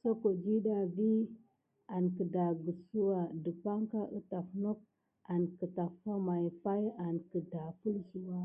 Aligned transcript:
Soko 0.00 0.28
diɗa 0.44 0.76
vi 0.94 1.08
an 1.94 2.04
kəgəksouwa 2.16 3.20
dəpaŋka 3.42 4.00
ətaf 4.18 4.48
nok 4.62 4.80
an 5.32 5.42
kətafwa 5.58 6.14
may 6.26 6.46
pay 6.62 6.84
an 7.04 7.14
kəpelsouwa. 7.30 8.40